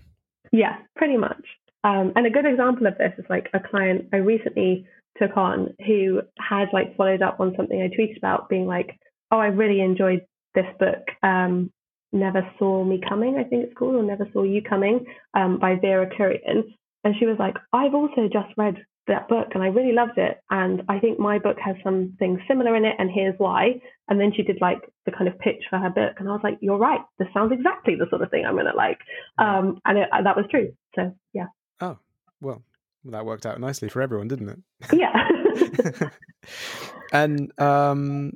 [0.52, 1.44] Yeah, pretty much.
[1.84, 5.74] Um, and a good example of this is like a client I recently took on
[5.86, 8.98] who had like followed up on something I tweeted about, being like,
[9.32, 10.22] "Oh, I really enjoyed
[10.54, 11.04] this book.
[11.24, 11.72] Um,
[12.12, 15.76] Never Saw Me Coming, I think it's called, or Never Saw You Coming um, by
[15.76, 16.64] Vera Kurian.
[17.04, 20.38] And she was like, I've also just read that book and I really loved it.
[20.50, 23.82] And I think my book has something similar in it, and here's why.
[24.10, 26.16] And then she did like the kind of pitch for her book.
[26.20, 27.02] And I was like, You're right.
[27.20, 29.00] This sounds exactly the sort of thing I'm going to like.
[29.38, 30.74] Um, and it, that was true.
[30.96, 31.48] So, yeah.
[31.80, 31.98] Oh,
[32.42, 32.64] well,
[33.06, 34.60] that worked out nicely for everyone, didn't it?
[34.94, 36.10] Yeah.
[37.14, 38.34] and um,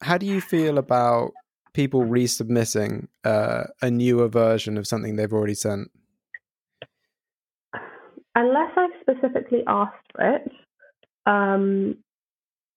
[0.00, 1.32] how do you feel about
[1.74, 5.90] people resubmitting uh, a newer version of something they've already sent?
[8.34, 10.52] Unless I've specifically asked for it,
[11.26, 11.96] um,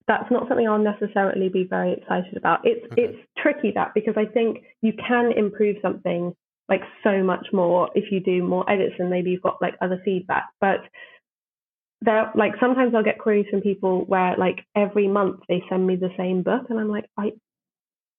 [0.07, 2.59] that's not something I'll necessarily be very excited about.
[2.63, 3.03] It's okay.
[3.03, 6.33] it's tricky that because I think you can improve something
[6.69, 10.01] like so much more if you do more edits and maybe you've got like other
[10.03, 10.45] feedback.
[10.59, 10.81] But
[12.01, 15.95] there like sometimes I'll get queries from people where like every month they send me
[15.95, 17.31] the same book and I'm like I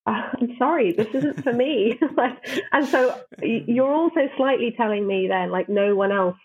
[0.41, 1.99] I'm sorry, this isn't for me.
[2.17, 6.37] like, and so you're also slightly telling me then, like, no one else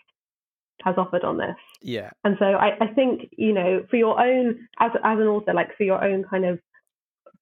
[0.84, 1.56] has offered on this.
[1.82, 2.10] Yeah.
[2.24, 5.78] And so I, I think, you know, for your own, as, as an author, like
[5.78, 6.60] for your own kind of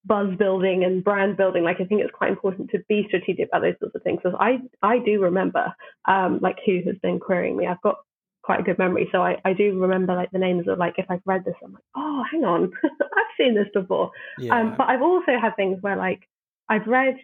[0.04, 3.62] buzz building and brand building, like I think it's quite important to be strategic about
[3.62, 4.20] those sorts of things.
[4.22, 5.74] Because I, I do remember,
[6.06, 7.66] um, like who has been querying me.
[7.66, 7.96] I've got
[8.42, 9.08] quite a good memory.
[9.12, 11.72] So I, I do remember like the names of like if I've read this, I'm
[11.72, 14.10] like, oh, hang on, I've seen this before.
[14.38, 14.58] Yeah.
[14.58, 16.20] Um, but I've also had things where like
[16.68, 17.16] I've read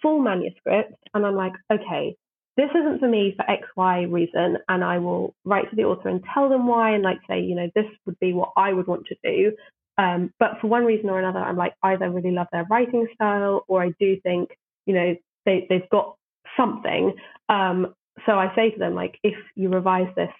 [0.00, 2.16] full manuscripts and I'm like, okay,
[2.56, 6.08] this isn't for me for X, Y reason, and I will write to the author
[6.08, 8.86] and tell them why and like say, you know, this would be what I would
[8.86, 9.52] want to do.
[9.98, 13.64] Um, but for one reason or another, I'm like either really love their writing style
[13.68, 14.50] or I do think,
[14.86, 16.16] you know, they they've got
[16.56, 17.14] something.
[17.48, 17.94] Um,
[18.26, 20.30] so I say to them like, if you revise this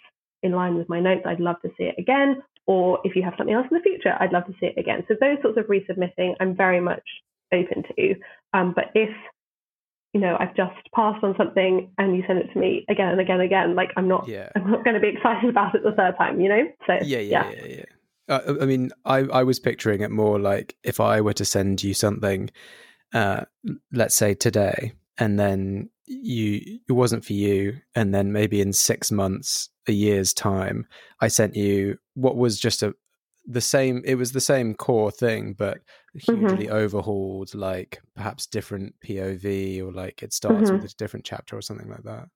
[0.44, 2.42] in line with my notes, I'd love to see it again.
[2.66, 5.04] Or if you have something else in the future, I'd love to see it again.
[5.08, 7.02] So those sorts of resubmitting, I'm very much
[7.52, 8.14] open to.
[8.52, 9.10] Um, but if
[10.12, 13.20] you know I've just passed on something and you send it to me again and
[13.20, 14.50] again and again, like I'm not, yeah.
[14.54, 16.40] I'm not going to be excited about it the third time.
[16.40, 16.62] You know?
[16.86, 17.66] So yeah, yeah, yeah, yeah.
[17.66, 17.84] yeah.
[18.26, 21.82] Uh, I mean, I, I was picturing it more like if I were to send
[21.82, 22.50] you something,
[23.12, 23.42] uh,
[23.92, 29.10] let's say today, and then you it wasn't for you and then maybe in 6
[29.10, 30.86] months a year's time
[31.20, 32.94] i sent you what was just a
[33.46, 35.78] the same it was the same core thing but
[36.14, 36.74] hugely mm-hmm.
[36.74, 40.80] overhauled like perhaps different pov or like it starts mm-hmm.
[40.80, 42.26] with a different chapter or something like that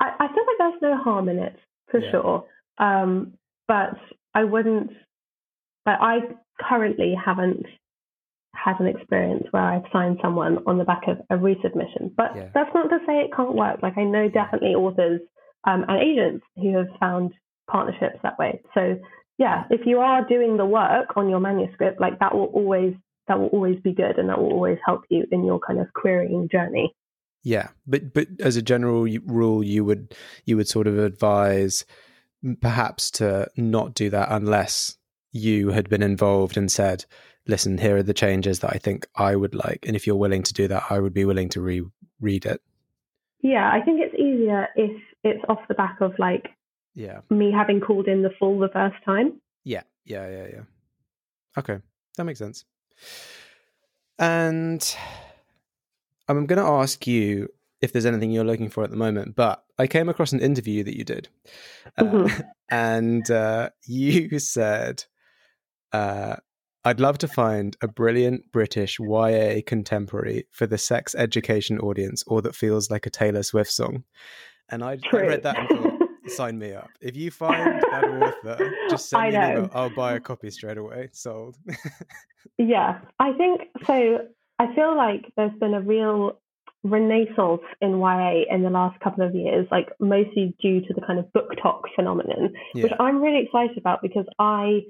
[0.00, 1.56] i, I feel like there's no harm in it
[1.90, 2.10] for yeah.
[2.10, 2.44] sure
[2.78, 3.34] um,
[3.66, 3.96] but
[4.34, 4.90] i wouldn't
[5.84, 6.18] but i
[6.60, 7.66] currently haven't
[8.54, 12.14] had an experience where I've signed someone on the back of a resubmission.
[12.16, 12.48] But yeah.
[12.54, 13.80] that's not to say it can't work.
[13.82, 15.20] Like I know definitely authors
[15.64, 17.32] um, and agents who have found
[17.70, 18.60] partnerships that way.
[18.74, 18.96] So
[19.38, 22.94] yeah, if you are doing the work on your manuscript, like that will always
[23.26, 25.92] that will always be good, and that will always help you in your kind of
[25.94, 26.94] querying journey.
[27.42, 30.14] Yeah, but but as a general rule, you would
[30.44, 31.84] you would sort of advise
[32.60, 34.96] perhaps to not do that unless
[35.32, 37.04] you had been involved and said,
[37.46, 39.84] listen, here are the changes that I think I would like.
[39.86, 42.60] And if you're willing to do that, I would be willing to reread it.
[43.42, 46.48] Yeah, I think it's easier if it's off the back of like
[46.94, 49.40] yeah me having called in the full the first time.
[49.64, 50.62] Yeah, yeah, yeah, yeah.
[51.58, 51.78] Okay,
[52.16, 52.64] that makes sense.
[54.18, 54.96] And
[56.28, 57.48] I'm going to ask you
[57.80, 60.84] if there's anything you're looking for at the moment, but I came across an interview
[60.84, 61.28] that you did,
[61.98, 62.44] uh, Mhm.
[62.70, 65.04] and uh, you said,
[65.92, 66.36] uh,
[66.84, 72.42] "I'd love to find a brilliant British YA contemporary for the sex education audience, or
[72.42, 74.04] that feels like a Taylor Swift song."
[74.70, 76.90] And I, I read that and thought, "Sign me up!
[77.00, 79.58] If you find that author, just send I me an know.
[79.58, 79.70] email.
[79.74, 81.10] I'll buy a copy straight away.
[81.12, 81.56] Sold."
[82.58, 84.18] Yeah, I think so.
[84.58, 86.38] I feel like there's been a real
[86.84, 91.18] renaissance in YA in the last couple of years, like mostly due to the kind
[91.18, 94.80] of book talk phenomenon, which I'm really excited about because I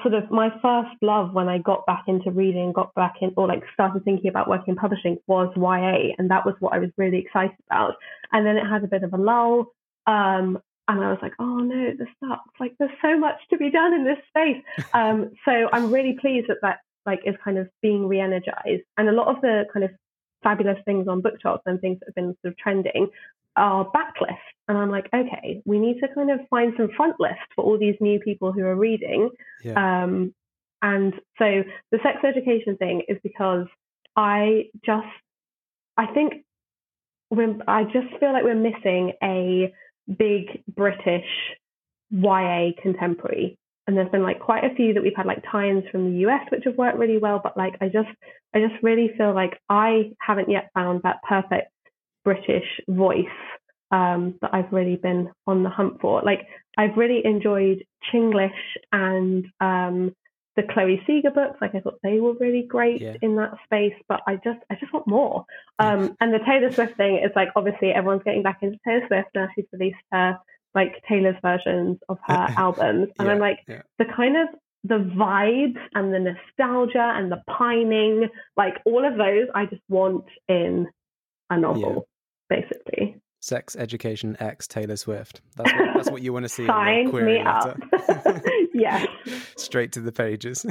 [0.00, 3.46] sort of my first love when I got back into reading, got back in or
[3.46, 6.90] like started thinking about working in publishing was YA, and that was what I was
[6.96, 7.94] really excited about.
[8.32, 9.66] And then it had a bit of a lull.
[10.06, 12.58] Um, and I was like, oh no, this sucks.
[12.58, 14.62] Like there's so much to be done in this space.
[14.94, 18.82] Um, so I'm really pleased that that like is kind of being re-energized.
[18.96, 19.90] And a lot of the kind of
[20.42, 23.08] fabulous things on BookToks and things that have been sort of trending
[23.56, 24.38] are backlist.
[24.68, 27.78] And I'm like, okay, we need to kind of find some front list for all
[27.78, 29.30] these new people who are reading.
[29.62, 30.34] yeah, Um,
[30.80, 33.66] and so the sex education thing is because
[34.16, 35.06] I just,
[35.96, 36.44] I think
[37.30, 39.72] we're, I just feel like we're missing a
[40.08, 41.26] big British
[42.10, 43.58] YA contemporary.
[43.86, 46.46] And there's been like quite a few that we've had like tie-ins from the US,
[46.50, 47.40] which have worked really well.
[47.42, 48.08] But like, I just,
[48.54, 51.71] I just really feel like I haven't yet found that perfect
[52.24, 53.26] British voice
[53.90, 56.22] um, that I've really been on the hunt for.
[56.22, 56.46] Like,
[56.78, 58.50] I've really enjoyed Chinglish
[58.90, 60.14] and um,
[60.56, 61.58] the Chloe Seager books.
[61.60, 63.16] Like, I thought they were really great Yeah.
[63.20, 63.94] in that space.
[64.08, 65.44] But I just, I just want more.
[65.78, 69.28] Um, and the Taylor Swift thing is like, obviously, everyone's getting back into Taylor Swift
[69.34, 69.48] now.
[69.54, 70.38] She's released her
[70.74, 73.82] like Taylor's versions of her albums, and I'm like, yeah.
[73.98, 74.48] the kind of
[74.84, 80.24] the vibes and the nostalgia and the pining, like all of those, I just want
[80.48, 80.88] in
[81.50, 82.08] a novel,
[82.52, 83.16] basically.
[83.40, 85.40] Sex Education X Taylor Swift.
[85.56, 86.66] That's what, that's what you want to see.
[86.66, 87.76] Sign me up.
[87.92, 88.42] letter.
[88.74, 89.06] Yes.
[89.56, 90.64] Straight to the pages.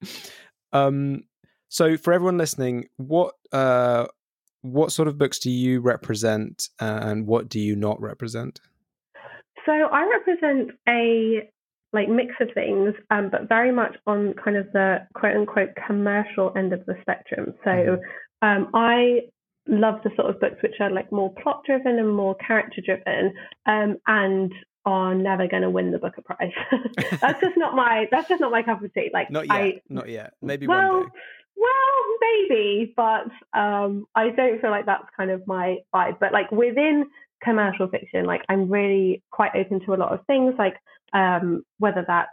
[0.72, 1.22] um,
[1.68, 4.06] so for everyone listening, what uh,
[4.62, 8.60] what sort of books do you represent, and what do you not represent?
[9.64, 11.48] So I represent a
[11.92, 16.52] like mix of things, um, but very much on kind of the quote unquote commercial
[16.56, 17.54] end of the spectrum.
[17.64, 17.98] So Mhm.
[18.42, 19.20] um, I
[19.68, 23.34] love the sort of books which are like more plot driven and more character driven,
[23.66, 24.52] um, and
[24.86, 26.52] are never going to win the Booker Prize.
[27.20, 29.10] that's just not my that's just not my cup of tea.
[29.12, 29.54] Like Not yet.
[29.54, 30.34] I, not yet.
[30.40, 31.12] Maybe well, one day.
[31.56, 36.18] well, maybe, but um, I don't feel like that's kind of my vibe.
[36.20, 37.06] But like within
[37.42, 40.76] commercial fiction, like I'm really quite open to a lot of things, like
[41.12, 42.30] um, whether that's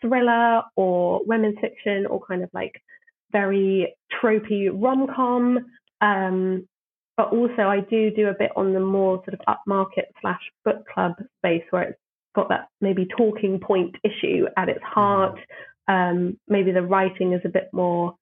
[0.00, 2.82] thriller or women's fiction or kind of like
[3.30, 5.64] very tropey rom com.
[6.00, 6.68] Um,
[7.16, 10.84] but also, I do do a bit on the more sort of upmarket slash book
[10.92, 11.98] club space where it's
[12.34, 15.38] got that maybe talking point issue at its heart.
[15.86, 18.16] Um, maybe the writing is a bit more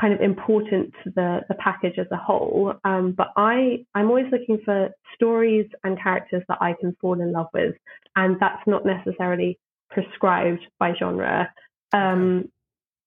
[0.00, 2.74] kind of important to the, the package as a whole.
[2.84, 7.30] Um, but I, I'm always looking for stories and characters that I can fall in
[7.30, 7.76] love with.
[8.16, 9.58] And that's not necessarily
[9.90, 11.52] prescribed by genre.
[11.92, 12.50] Um,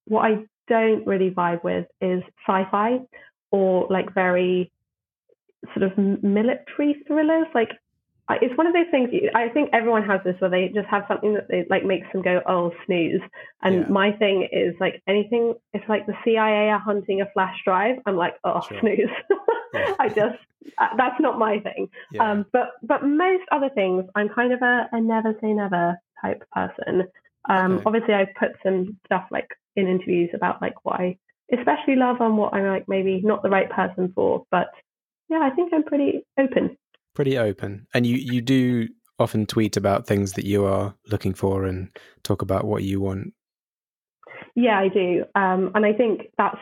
[0.05, 2.99] what I don't really vibe with is sci-fi
[3.51, 4.71] or like very
[5.73, 7.47] sort of military thrillers.
[7.53, 7.71] Like
[8.29, 9.09] it's one of those things.
[9.35, 12.21] I think everyone has this where they just have something that they like makes them
[12.21, 13.21] go, "Oh, snooze."
[13.61, 13.87] And Yeah.
[13.89, 15.53] my thing is like anything.
[15.73, 17.97] It's like the CIA are hunting a flash drive.
[18.05, 18.79] I'm like, "Oh, Sure.
[18.81, 19.09] snooze."
[19.73, 19.95] Yeah.
[19.99, 20.37] I just
[20.77, 21.89] uh, that's not my thing.
[22.11, 22.31] Yeah.
[22.31, 26.43] Um, but but most other things, I'm kind of a, a never say never type
[26.51, 27.03] person.
[27.49, 27.83] Um, Okay.
[27.85, 31.17] Obviously, I've put some stuff like in interviews about like what I
[31.51, 34.45] especially love on what I'm like maybe not the right person for.
[34.51, 34.67] But
[35.29, 36.77] yeah, I think I'm pretty open.
[37.15, 38.87] Pretty open, and you you do
[39.19, 41.89] often tweet about things that you are looking for and
[42.23, 43.33] talk about what you want.
[44.55, 45.23] Yeah, I do.
[45.35, 46.59] Um, and I think that's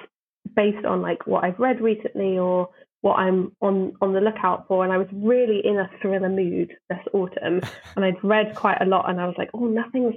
[0.55, 2.69] based on like what I've read recently or
[3.01, 4.83] what I'm on on the lookout for.
[4.83, 7.61] And I was really in a thriller mood this autumn,
[7.95, 10.15] and I'd read quite a lot, and I was like, oh, nothing's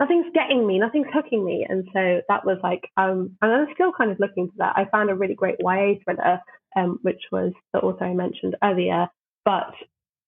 [0.00, 1.66] nothing's getting me, nothing's hooking me.
[1.68, 4.74] And so that was like, um, and I'm still kind of looking for that.
[4.76, 6.40] I found a really great YA thriller,
[6.76, 9.08] um, which was the author I mentioned earlier.
[9.44, 9.72] But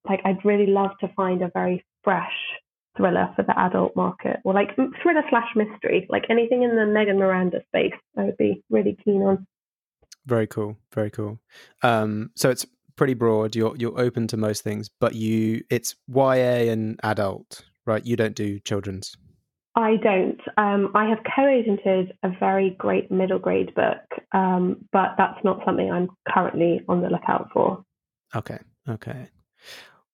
[0.08, 2.32] like, I'd really love to find a very fresh
[2.96, 7.18] thriller for the adult market, or like thriller slash mystery, like anything in the Megan
[7.18, 7.92] Miranda space.
[8.16, 9.46] I would be really keen on.
[10.26, 10.76] Very cool.
[10.92, 11.38] Very cool.
[11.82, 12.66] Um, so it's
[12.96, 13.54] pretty broad.
[13.54, 18.04] You're you're open to most things, but you it's YA and adult, right?
[18.04, 19.16] You don't do children's.
[19.76, 20.40] I don't.
[20.56, 24.00] Um, I have co-agented a very great middle grade book,
[24.32, 27.84] um, but that's not something I'm currently on the lookout for.
[28.34, 28.58] Okay.
[28.88, 29.28] Okay.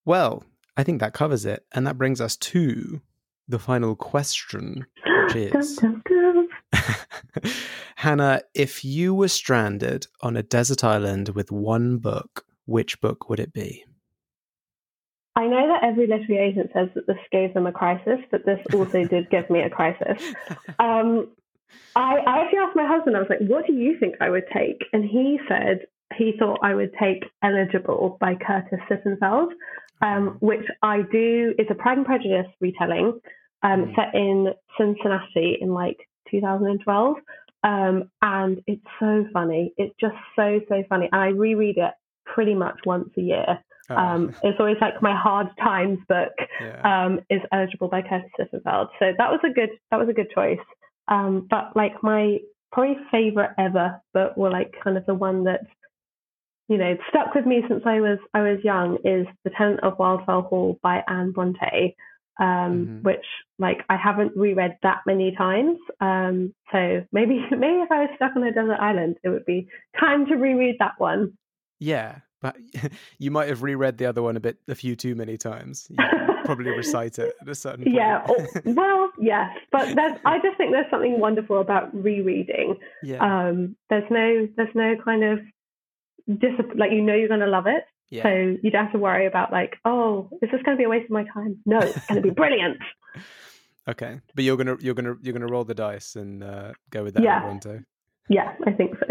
[0.04, 0.44] Well,
[0.76, 1.64] I think that covers it.
[1.72, 3.00] And that brings us to
[3.48, 7.52] the final question, which is Dun, dun, dun.
[7.96, 13.40] Hannah, if you were stranded on a desert island with one book, which book would
[13.40, 13.84] it be?
[15.36, 18.58] I know that every literary agent says that this gave them a crisis, but this
[18.72, 20.22] also did give me a crisis.
[20.78, 21.28] Um,
[21.94, 24.46] I, I actually asked my husband, I was like, what do you think I would
[24.52, 24.82] take?
[24.92, 25.80] And he said
[26.16, 29.48] he thought I would take Eligible by Curtis Sittenfeld,
[30.00, 33.20] um, which I do, it's a Pride and Prejudice retelling
[33.62, 35.98] um, set in Cincinnati in like
[36.30, 37.16] 2012.
[37.62, 39.74] Um, and it's so funny.
[39.76, 41.08] It's just so, so funny.
[41.12, 41.92] And I reread it
[42.24, 43.58] pretty much once a year.
[43.90, 46.80] Ah, Um, it's always like my hard times book yeah.
[47.06, 48.88] um, is eligible by Curtis Sittenfeld.
[48.98, 50.58] So that was a good that was a good choice.
[51.08, 52.38] Um, but like my
[52.72, 55.60] probably favorite ever book, or like kind of the one that
[56.68, 59.98] you know stuck with me since I was I was young, is The Tenant of
[59.98, 61.94] Wildfell Hall by Anne Bronte.
[62.38, 63.02] Um, Mhm.
[63.02, 63.24] which
[63.58, 65.78] like I haven't reread that many times.
[66.02, 69.68] Um, so maybe maybe if I was stuck on a desert island, it would be
[69.98, 71.38] time to reread that one.
[71.78, 72.16] yeah.
[72.42, 72.56] But
[73.18, 75.86] you might have reread the other one a bit, a few too many times.
[75.90, 75.96] You
[76.44, 77.96] probably recite it at a certain point.
[77.96, 78.24] Yeah.
[78.28, 82.76] or- well, yes, but there's, I just think there's something wonderful about rereading.
[83.02, 83.18] yeah.
[83.48, 85.40] Um, there's no there's no kind of
[86.38, 88.22] dis- like you know you're going to love it, yeah.
[88.22, 90.88] so you don't have to worry about like oh is this going to be a
[90.88, 91.58] waste of my time?
[91.66, 92.78] No, it's going to be brilliant.
[93.88, 97.14] Okay, but you're gonna you're gonna you're gonna roll the dice and uh, go with
[97.14, 97.56] that, Yeah.
[98.28, 99.06] Yeah, I think so.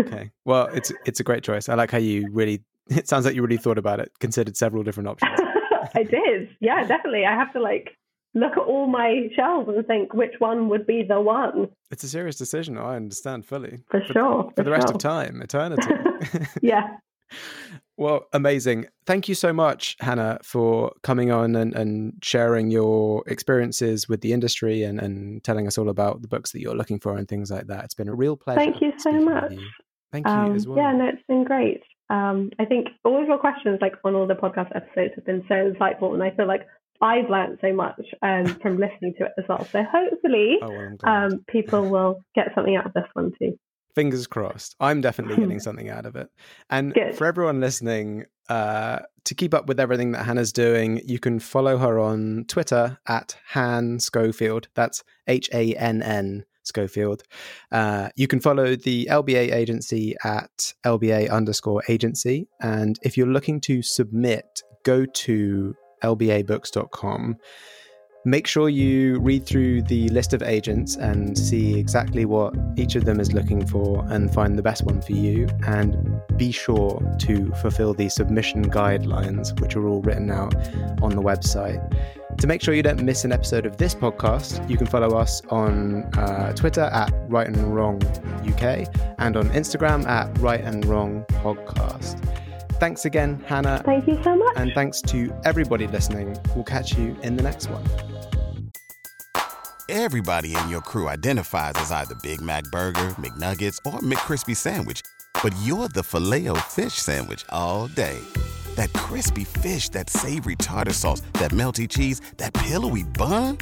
[0.00, 0.30] Okay.
[0.44, 1.68] Well, it's it's a great choice.
[1.68, 2.62] I like how you really.
[2.96, 5.32] It sounds like you really thought about it, considered several different options.
[5.94, 6.48] I did.
[6.60, 7.24] Yeah, definitely.
[7.24, 7.96] I have to like
[8.34, 12.08] look at all my shelves and think which one would be the one It's a
[12.08, 12.78] serious decision.
[12.78, 13.78] I understand fully.
[13.90, 14.52] for sure.
[14.56, 14.94] For the rest sure.
[14.96, 15.88] of time, eternity.
[16.62, 16.96] Yeah.
[17.96, 18.86] well, amazing.
[19.06, 24.32] Thank you so much, Hannah, for coming on and, and sharing your experiences with the
[24.32, 27.50] industry and, and telling us all about the books that you're looking for and things
[27.50, 27.84] like that.
[27.84, 28.60] It's been a real pleasure.
[28.60, 29.52] Thank you so much.
[29.52, 29.66] you.
[30.12, 30.76] Thank you Um, as well.
[30.78, 31.82] Yeah, no, it's been great.
[32.10, 35.44] Um, I think all of your questions, like on all the podcast episodes, have been
[35.48, 36.66] so insightful, and I feel like
[37.00, 39.64] I've learned so much um, from listening to it as well.
[39.72, 43.58] So hopefully, Oh, well, um, people will get something out of this one too.
[43.94, 44.76] Fingers crossed.
[44.80, 46.28] I'm definitely getting something out of it.
[46.68, 47.16] And Good.
[47.16, 51.78] for everyone listening, uh, to keep up with everything that Hannah's doing, you can follow
[51.78, 54.68] her on Twitter at Han Schofield.
[54.74, 57.22] That's H A N N Schofield.
[57.70, 62.48] Uh, you can follow the LBA agency at LBA underscore agency.
[62.60, 67.36] And if you're looking to submit, go to lbabooks.com.
[68.26, 73.06] Make sure you read through the list of agents and see exactly what each of
[73.06, 75.48] them is looking for and find the best one for you.
[75.66, 80.54] And be sure to fulfill the submission guidelines, which are all written out
[81.02, 81.80] on the website.
[82.38, 85.42] To make sure you don't miss an episode of this podcast, you can follow us
[85.50, 88.02] on uh, Twitter at Write and Wrong
[88.48, 88.86] UK
[89.18, 92.18] and on Instagram at Write and Wrong Podcast.
[92.78, 94.54] Thanks again, Hannah, Thank you so much.
[94.56, 96.34] and thanks to everybody listening.
[96.54, 97.84] We'll catch you in the next one.
[99.90, 105.02] Everybody in your crew identifies as either Big Mac Burger, McNuggets, or McCrispy Sandwich.
[105.42, 108.18] But you're the filet fish Sandwich all day.
[108.76, 113.58] That crispy fish, that savory tartar sauce, that melty cheese, that pillowy bun.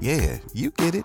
[0.00, 1.04] Yeah, you get it.